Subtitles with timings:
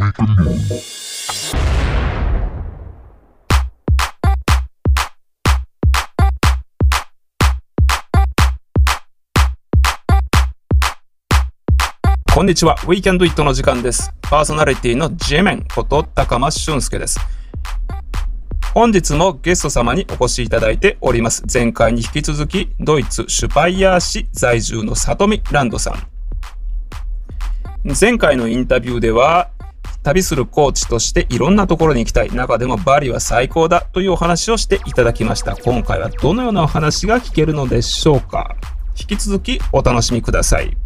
[0.00, 0.06] こ
[12.42, 12.76] んにちは。
[12.88, 14.10] We Can Do It の時間です。
[14.22, 17.20] パーソナリティのジェメンこと高間俊介です。
[18.72, 21.44] 本日もゲスト様にお越しいただいております。
[21.52, 25.96] 前回に引き続き、ドイツシュパイヤー市在住の里見ランドさん。
[28.00, 29.50] 前回のインタビューでは、
[30.02, 32.30] 旅するコーチとしていろんなところに行きたい。
[32.30, 35.56] 中でもバリは最高だというお話をしていただきました。
[35.56, 38.56] 今回はどのようなお話が聞けるのでしょうか
[38.98, 40.76] 引き続きお楽しみください。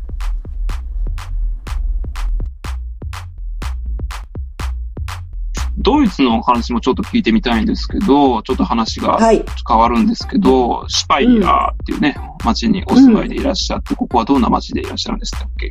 [5.77, 9.44] ドイツの話もちょっと聞いてみたいんですけど、ちょっと話がはい。
[9.69, 15.69] 変わるんですけど、シュパイヤーっていうね、町にお住まいでいらっしゃって、ここはどんな町でいらっしゃるんでしたっけ？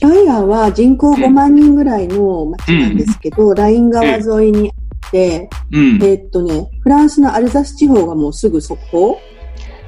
[0.00, 6.02] キャイアは人口5万人ぐらいの町なんですけど、ライン川沿いにあって、うん。
[6.02, 9.20] えっとね、フランスのアルザス地方がもうすぐそこ、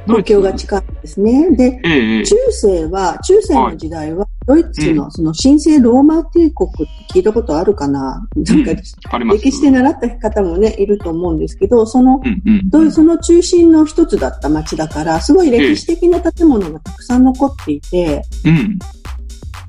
[0.07, 1.57] 国境が近いんですね。
[1.57, 1.81] で、
[2.27, 6.73] 中世は、中世の時代は、ドイツのその神聖ローマ帝国っ
[7.09, 8.29] て聞いたことあるかな？
[8.37, 8.73] なんか、
[9.13, 12.69] あります歴史で習った方もね、いると思うんですけど、その、うんうん。
[12.69, 18.79] ドイツの中心の一つだった町だから、すごい歴史的な建物がたくさん残っていて、うん。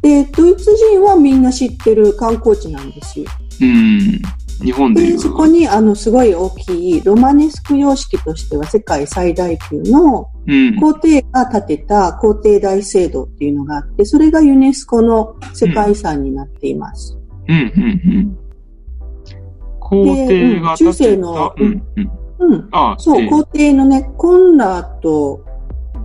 [0.03, 3.25] で、ドイツ人はみんな知ってる観光地なんですよ。
[3.61, 4.21] うん。
[4.61, 5.17] 日本で。
[5.17, 10.75] そこにあのすごい大きいロマネスク様式としては世界最大級のうん。
[10.77, 17.17] 皇帝が建てた皇帝大聖堂っていうのがあって、それがユネスコの世界遺産になっています。
[17.47, 18.37] うん、うん、うん。
[19.79, 22.11] 皇帝が建てたうん中世のうん、うん。
[22.39, 22.69] うん。
[22.73, 25.45] あそう、ええ皇帝のね、コンラート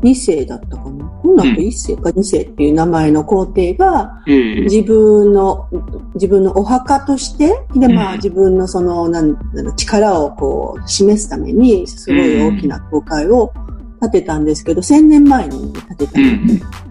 [0.02, 1.04] 2世だったかな？
[1.22, 5.68] コンラート1世か2世っていう名前の皇帝が、ええ自分の、
[6.14, 13.52] 自分のお墓として、で、まあ、うん自分のその、なんだろう力をこう、示すために、すごい大きな教会を
[14.00, 16.26] 建てたんですけど、1000年前に建てたうん、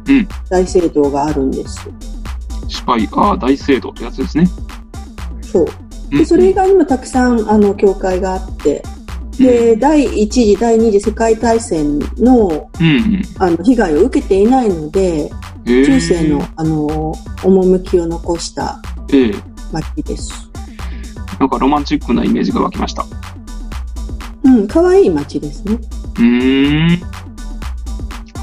[0.09, 0.28] うん。
[0.50, 1.94] 大聖堂があるんですよ。
[2.68, 4.47] シュパイヤー大聖堂ってやつですね。
[5.41, 5.66] そう。
[5.66, 8.81] うんで、それ以外にもたくさん、あの、教会があって、
[9.38, 12.70] で、第一次、第二次世界大戦の。
[13.40, 15.30] あの、被害を受けていないので、
[15.66, 18.81] ええ中世の、あの、趣を残した
[19.12, 19.34] ええ
[19.72, 20.50] 街です。
[21.40, 23.06] なんかロマンチックなイメージが湧きました。
[24.44, 25.74] うん、可愛い街ですね。
[25.74, 27.02] うーん。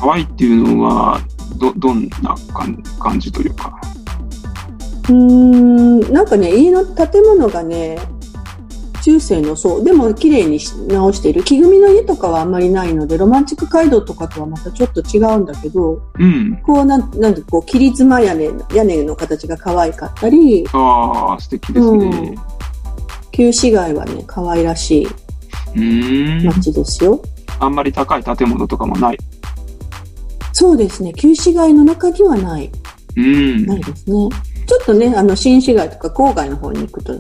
[0.00, 1.21] 可愛いっていうのは、
[1.56, 3.72] ど、どんな感感じというか。
[5.09, 7.99] うーん、なんかね、家の建物がね、
[9.04, 11.44] 中世のそう、でも綺麗にし直している。
[11.44, 16.56] 木組みの家とかはあんまりないので、ロマンチック街道とかとはまたちょっと違うんだけど、うん。
[16.65, 22.34] こう、なん、なんでこう、切妻屋根、屋根の形が可愛かったり、ああ、素敵ですね。
[23.31, 25.03] 旧市街はね、可愛らし。
[25.03, 25.09] い
[26.47, 27.20] 街ですよ。
[27.60, 29.19] あんまり高い建物とかもない。
[30.54, 32.70] そうですね、旧市街の中にはない、
[33.16, 33.66] うん。
[33.66, 34.31] ないですね。
[34.66, 37.12] ちょっとね、あの、新市街とか郊外の方に行くと、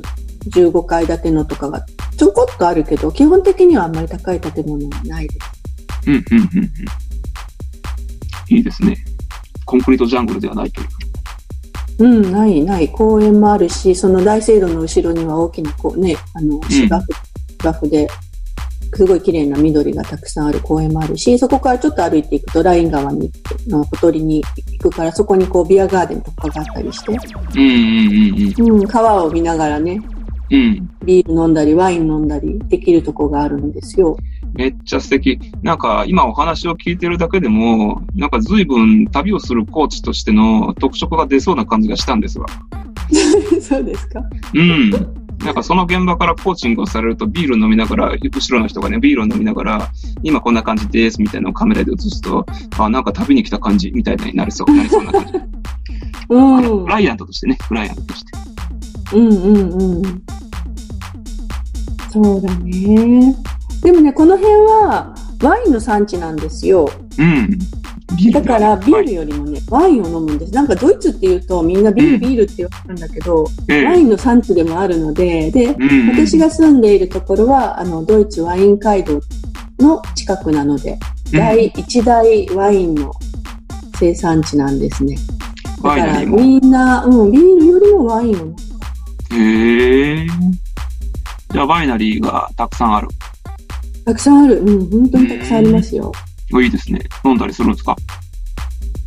[0.50, 1.84] 15階建てのとかが
[2.16, 5.50] ちょこっとあるけど、基本的にはあんまり高い建物はないです。
[6.06, 6.58] うん、うん、うん。
[6.58, 6.70] うん
[8.48, 8.96] いいですね。
[9.64, 10.92] コンクリートジャングルではないというか。
[11.98, 12.88] うん、ない、ない。
[12.88, 17.06] 公園もあるし、その大聖堂の後ろには大きな、こうね、あの、芝生、
[17.60, 18.08] 芝生で、
[18.94, 23.30] すごい綺麗な緑がたくさんある公園もあるし、そこからちょっと歩いていくと、ライン川に、
[23.66, 24.44] のほとりに
[24.78, 30.00] 行くから、そこにこう、ビアガーデンとかがあったりして、うん、うん、うん、うん、川を見ながらね、
[30.50, 30.60] うん。
[30.60, 30.90] うん。
[31.04, 34.16] ビール飲んだり、ワイン飲んだりできるとこがあるんですよ。
[34.54, 35.38] めっちゃ素敵。
[35.62, 42.46] なんか今お話を聞いてるだけでも、なんか随分旅をするコーチとしての特色が出そうな感じがしたんですが。
[43.60, 44.22] そうですか？
[44.54, 44.90] うん。
[45.44, 49.90] なんかその現場からコーチングをされるとビール飲みながら、後ろの人がね、ビールを飲みながら、
[50.22, 52.46] 今こんな感じですみたいなのをカメラで映すと、
[52.78, 55.32] あ、なんか旅に来た感じみたいになりそう、なりそうな感じ。
[56.30, 56.84] うん。
[56.84, 58.32] クライアントとしてね、クライアントとして。
[59.16, 60.22] うんうんうん。
[62.14, 63.34] そうだね。
[63.82, 66.88] でもね、この辺はワインの産地なんですよ。
[67.18, 67.58] うん。
[68.16, 70.52] ビだからビーはいルよりもね、ワインを飲むんです。
[70.52, 79.20] なんかドイツっていうとみんなビールうんビールって言われるんだけど、ええワインの産地でもあるので、で、うん、私が住んでいるところは、あの、ドイツワイン街道
[79.80, 80.96] の近くなので、
[81.32, 83.12] 第一大ワインの
[83.98, 85.16] 生産地なんですね。
[85.82, 86.24] だから。
[86.24, 88.56] みんな、うん、ビールよりもワインを飲む。
[89.36, 90.26] へえ。
[90.26, 93.08] じゃあワイナリーがたくさんある。
[94.04, 94.60] たくさんある。
[94.60, 96.12] うん、本当にたくさんありますよ。
[96.60, 97.00] いいですね。
[97.24, 97.96] 飲んだりするんですか？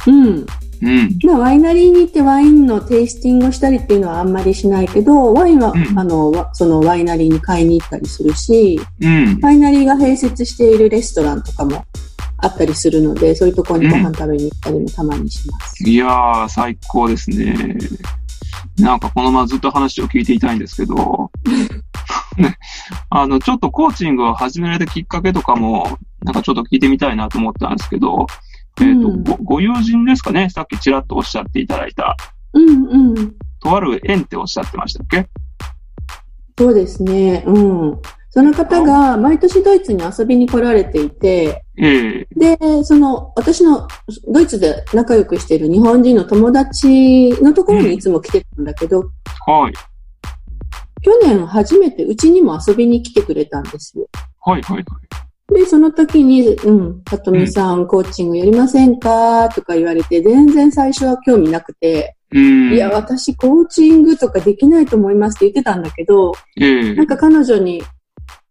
[0.08, 0.46] うん。
[0.80, 1.18] うん。
[1.24, 9.40] まあ、ワイナリーに行ってワインのテイスティングをしたりっていうのはあんまりしないけど、ワインは、うんあの、わそのワイナリーに買いに行ったりするし、うん。
[9.42, 11.84] ワイナリーが併設しているレストランとかも
[12.38, 15.84] あったりするので、そういうところにご飯食べに行ったりもたまにします。
[15.84, 17.76] いやー、最高ですね。
[18.80, 21.32] なんかこのままずっと話を聞いていたいんですけど、
[22.38, 22.58] ね、
[23.10, 28.28] あの、ちょっとコーチングを始められたきっかけとかも、なんかちょっと聞いてみたいなと思ったんですけど、
[28.80, 30.50] えっ、と、うんご、ご友人ですかね？
[30.50, 32.16] さっきちらっとおっしゃっていただいた、
[32.54, 33.36] うんうん。
[33.60, 35.28] とある縁っておっしゃってましたっけ？
[36.58, 37.44] そうですね。
[37.46, 38.00] うん。
[38.30, 43.88] その方が毎年ドイツに遊びに来られていて、ええで、その、私の
[44.32, 49.10] ドイツで仲良くしている日本人の友達のところにいつも来てたんだけど、
[49.48, 49.74] はい。
[51.02, 54.08] 去年初めてうちにも遊びに来てくれたんですよ。
[54.42, 54.86] はい、はい、はい。
[55.54, 59.48] で、その時に、うん、さとみさん、コーチングやりませんか？
[59.50, 62.74] とか言われて、全然最初は興味なくて、うん。
[62.74, 67.82] いや、私、コーチングとかできないと思いますって言ってたんだけど、ええなんか彼女に、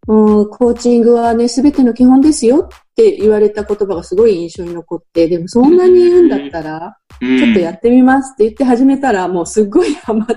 [0.07, 10.27] うん、コーチングはね、すべての基本ですよって言われた言葉がすごい印象に残って、でもそんなに言うんだったら、うんちょっとやってみますって言って始めたら、もうすっごいハマっ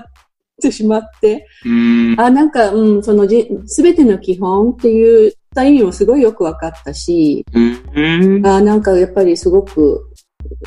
[0.61, 2.15] てしまって、うん。
[2.17, 7.45] あ、なんか、うん、そのじ、すべての基本って言った意味もすごいよく分かったし、
[7.95, 10.09] ええあ、なんかやっぱりすごく、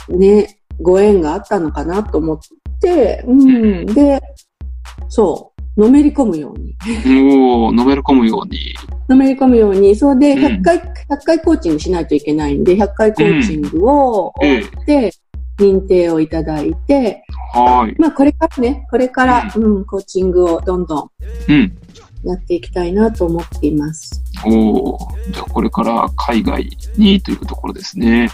[0.09, 2.39] ね、ご縁があったのかなと思っ
[2.81, 4.21] て、うん、で、
[5.09, 6.77] そう、のめり込むように。
[7.07, 8.75] もう、のめり込むように。
[9.09, 10.61] のめり込むように、それでうん。
[10.61, 10.83] 100回、100
[11.25, 15.17] 回コーチングしないといけないんで、100回コーチングをええ終えて、
[15.59, 18.01] 認定をいただいて、はい。
[18.01, 21.11] まあこれからね、これから、うん、コーチングをどんど
[21.49, 21.61] うん。
[21.63, 21.79] ん
[22.25, 24.23] やっていきたいなと思っています。
[24.47, 24.99] おお、
[25.31, 28.31] じゃあこれから海外にというところですね。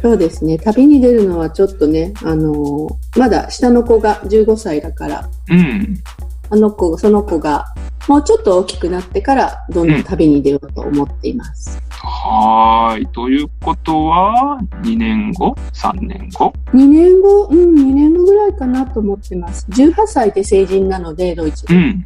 [0.00, 6.02] そうですね、旅に出るのはちょっとね、あのーまだ下の子が15歳だから、うん。
[6.48, 7.66] あの子、その子が
[8.08, 11.80] もうちょっと大きくなってから、どんどん旅に出ようと思っています。
[12.02, 13.06] はーい。
[13.08, 19.66] ということは、2年後 ?3 年後？2年後、うん、2年後ぐらいかなと思ってます。
[19.70, 21.74] 18歳で成人なので、ドイツで。
[21.74, 22.04] うん。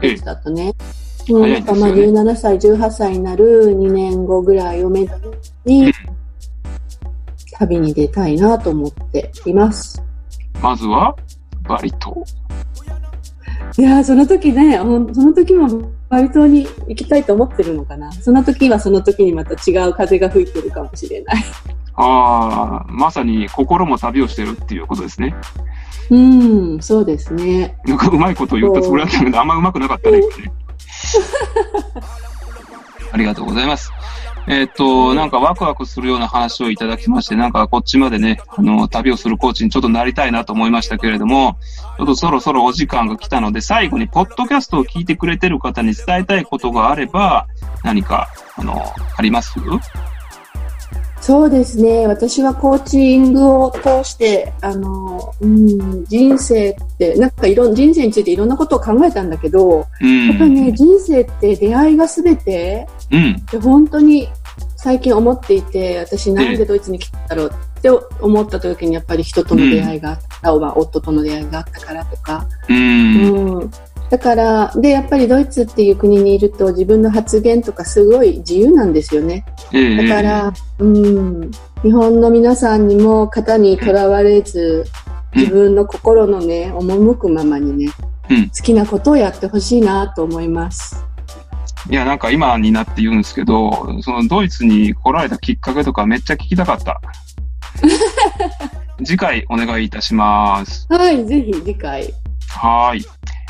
[0.00, 0.72] ドイツだとね。
[1.28, 5.16] うん、ねなんかまあ17歳、18歳になる2年後ぐらいをめど
[5.64, 5.92] に、
[7.58, 10.00] 旅に出たいなと思っています。
[10.60, 11.16] まずは、
[11.64, 12.24] バリ島。
[13.78, 18.12] いやー、その時ね、その時もバリ島に行きたいと思ってるのかな。
[18.12, 21.44] その時はその時にまた違う風が吹いてるかもしれない。
[21.94, 25.34] ああ、まさに心も旅をしてるっていうことですね。
[26.10, 27.78] うん、そうですね。
[27.86, 30.20] なんかうまいこと言ったつもりだったけど、あんまうまくなかったね
[33.12, 33.90] ありがとうございます。
[34.48, 41.58] えっ、と、なんかワクワクするような話をいただきまして、なんかこっちまでね、あの、旅をするコーチにちょっとなりたいなと思いましたけれども、
[41.98, 47.46] ちょっとそろそろお時間が来たので、最後にポッドキャストを聞いてくれてる方に伝えたいことがあれば、
[47.84, 48.82] 何か、あの、
[49.16, 49.54] あります？
[51.20, 52.08] そうですね。
[52.08, 60.26] 私はコーチングを通して、あの、うん、人生って、なんかいろん、人生についていろんなことを考えたんだけど、うん。
[60.30, 63.46] やっぱりね、人生って出会いがすべて、うん。
[63.46, 64.28] で本当に
[64.76, 67.90] 最近思っていて、私なんでドイツに来たんだろうって
[68.20, 73.56] 思った時にやっぱり人との出会いがあった、まあ夫との出会いがあったからとか、うん。
[73.60, 73.70] うん、
[74.10, 79.44] だから、で、やっぱりドイツっていう国にいると自分の発言とかすごい自由なんですよね。
[79.72, 81.50] ええだから、うん、
[81.82, 84.84] 日本の皆さんにも型にとらわれず、
[85.34, 87.92] 自分の心のね、赴くままにね、
[88.30, 91.04] うん好きなことをやってほしいなと思います。
[91.90, 97.00] いや、なんか今になって言うんですけど、そのドイツに来られたきっかけとかめっちゃ聞きたかった。
[99.04, 100.86] 次回お願いいたします。
[100.88, 102.12] はい、ぜひ次回。
[102.48, 103.04] はーい。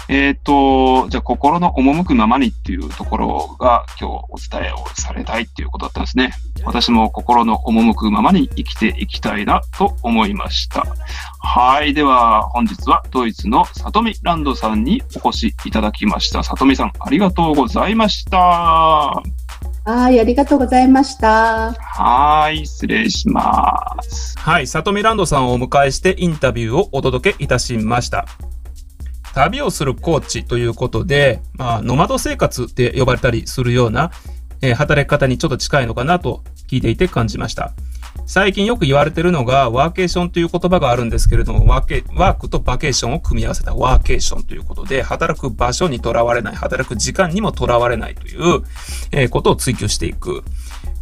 [0.09, 6.32] えっ、と、じゃあ心の赴くままにっていうところが今日お伝えをされたいっていうことだったんですね。
[6.64, 10.87] 私も心の赴くままに生きていきたいなと思いました。
[11.40, 11.94] はい。
[11.94, 16.42] では本日はドイツの里見ランドさんにお越しいただきました。
[16.42, 19.23] 里見さんありがとうございました。
[19.85, 21.73] はい、ありがとうございました。
[21.73, 22.66] はい。
[22.66, 24.38] 失礼します。
[24.38, 28.26] はい、里見ランドさんをお迎えしてインタビューをお届けいたしました。
[29.35, 34.11] 旅をするコーチということで、まあ、ノマド生活って呼ばれたりするような、
[34.61, 37.73] えー働き方にちょっと近いのかなと聞いていて感じました。
[38.27, 48.62] 最近よく言われてるのが、ワーケーションという言葉があるんですけれども、ワーケワークとバケーションを組み合わせたワーケーションということで、働く場所にとらわれない、働く時間にもとらわれないという、
[49.11, 50.45] えーことを追求していく。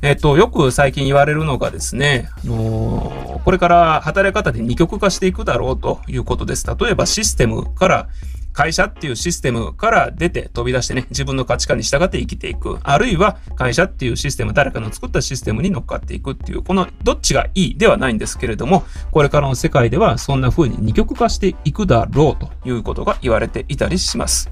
[0.03, 6.67] えっ、と、よく最近言われるのがですね、あのー、これから働き方で二極化していくだろうということです。
[6.67, 8.09] 例えばシステムから
[8.53, 12.79] 会社っていうシステムから出て飛び出してね、自分の価値観に従って生きていく。
[12.83, 24.51] あるいは会社っていうシステム、誰かの作ったシステムに乗っかっていくっていう、このどっちがいいではないんですけれども、これからの世界ではそんな風に二極化していくだろうということが言われていたりします。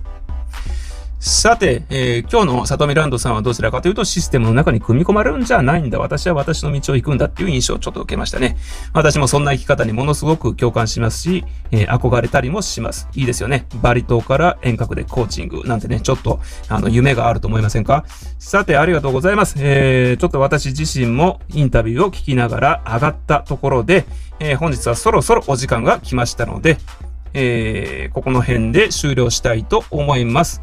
[1.20, 5.98] さて、えー、今日の里見ランドさんはどちらかというとシステムの中に組み込まれるんじゃないんだ。
[5.98, 8.56] 私は私の道を行くんだっていう印象をちょっと受けましたね。
[8.92, 13.08] 私もそんな生き方にものすごく共感しますし、えー、憧れたりもします。
[13.14, 13.66] いいですよね。
[13.82, 18.04] バリ島から遠隔でコーチングなんてね、ちょっとあの夢があると思いませんか？
[18.38, 19.56] さて、ありがとうございます。
[19.58, 24.06] えー、ちょっと私自身もインタビューを聞きながら上がったところで、
[24.38, 26.78] えー、本日はそろそろお時間が来ましたので、
[27.34, 30.62] えー、ここの辺で終了したいと思います。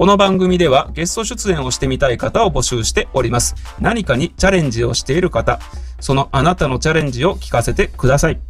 [0.00, 3.54] この番組ではゲスト出演をしてみたい方を募集しております。
[3.82, 5.60] 何かにチャレンジをしている方、
[6.00, 8.40] そのあなたのチャレンジを聞かせてください。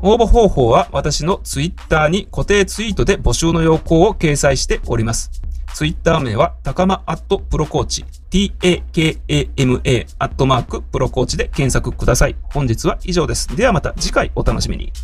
[0.00, 5.30] 応募方法は私のツイッターに固定ツイートで募集の要項を掲載しております。
[5.74, 12.36] ツイッター名は、高間アットプロコーチ、takama アットマークプロコーチで検索ください。
[12.54, 13.54] 本日は以上です。
[13.54, 14.94] ではまた次回お楽しみに。